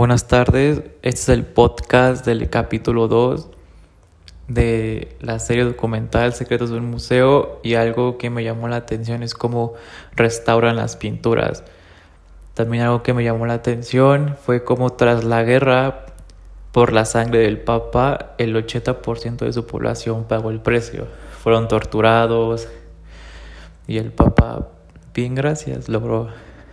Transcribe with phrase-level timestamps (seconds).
[0.00, 3.50] Buenas tardes, este es el podcast del capítulo 2
[4.48, 9.22] de la serie documental Secretos de un Museo y algo que me llamó la atención
[9.22, 9.74] es cómo
[10.16, 11.64] restauran las pinturas.
[12.54, 16.06] También algo que me llamó la atención fue cómo tras la guerra
[16.72, 21.08] por la sangre del Papa el 80% de su población pagó el precio.
[21.42, 22.68] Fueron torturados
[23.86, 24.66] y el Papa,
[25.12, 26.28] bien gracias, logró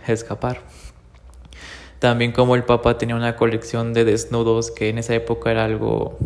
[0.06, 0.62] escapar.
[1.98, 6.16] También como el Papa tenía una colección de desnudos que en esa época era algo,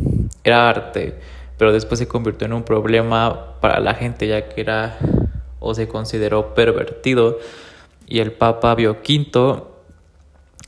[0.44, 1.18] era arte,
[1.56, 4.98] pero después se convirtió en un problema para la gente ya que era
[5.60, 7.38] o se consideró pervertido
[8.06, 9.62] y el Papa Pío V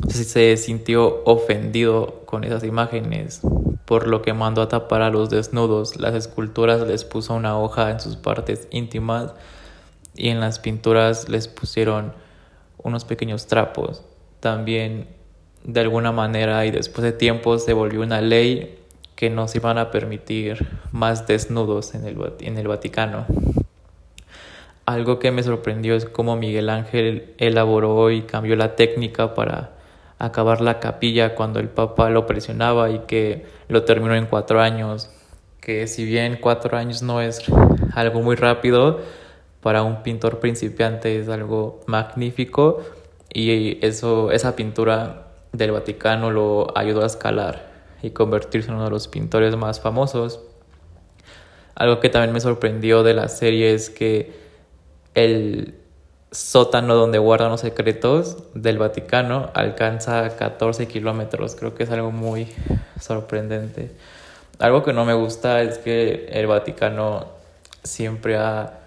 [0.08, 3.42] se sintió ofendido con esas imágenes,
[3.84, 6.00] por lo que mandó a tapar a los desnudos.
[6.00, 9.34] Las esculturas les puso una hoja en sus partes íntimas
[10.16, 12.14] y en las pinturas les pusieron
[12.78, 14.02] unos pequeños trapos
[14.44, 15.06] también
[15.62, 18.78] de alguna manera y después de tiempo se volvió una ley
[19.16, 23.24] que nos iban a permitir más desnudos en el, en el Vaticano.
[24.84, 29.78] Algo que me sorprendió es cómo Miguel Ángel elaboró y cambió la técnica para
[30.18, 35.10] acabar la capilla cuando el Papa lo presionaba y que lo terminó en cuatro años.
[35.62, 37.42] Que si bien cuatro años no es
[37.94, 39.00] algo muy rápido,
[39.62, 42.82] para un pintor principiante es algo magnífico
[43.34, 47.66] y eso, esa pintura del Vaticano lo ayudó a escalar
[48.00, 50.40] y convertirse en uno de los pintores más famosos.
[51.74, 54.32] Algo que también me sorprendió de la serie es que
[55.14, 55.74] el
[56.30, 61.56] sótano donde guardan los secretos del Vaticano alcanza 14 kilómetros.
[61.56, 62.46] Creo que es algo muy
[63.00, 63.90] sorprendente.
[64.60, 67.26] Algo que no me gusta es que el Vaticano
[67.82, 68.83] siempre ha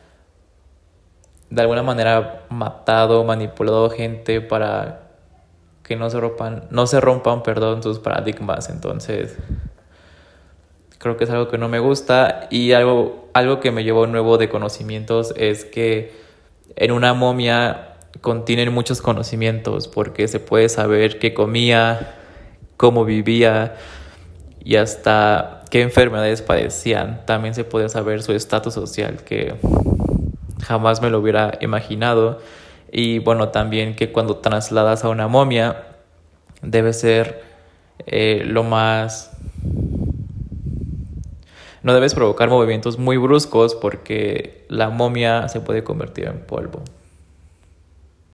[1.50, 5.08] de alguna manera matado, manipulado gente para
[5.84, 8.70] que no se rompan, no se rompan, perdón, sus paradigmas.
[8.70, 9.38] Entonces,
[10.98, 14.38] creo que es algo que no me gusta y algo, algo que me llevó nuevo
[14.38, 16.14] de conocimientos es que
[16.76, 22.16] en una momia contienen muchos conocimientos porque se puede saber qué comía,
[22.76, 23.76] cómo vivía
[24.64, 27.26] y hasta qué enfermedades padecían.
[27.26, 29.56] También se puede saber su estatus social, que
[30.62, 32.40] jamás me lo hubiera imaginado.
[32.92, 35.84] Y bueno, también que cuando trasladas a una momia
[36.62, 37.44] debe ser
[38.06, 39.32] eh, lo más...
[41.84, 46.82] No debes provocar movimientos muy bruscos porque la momia se puede convertir en polvo.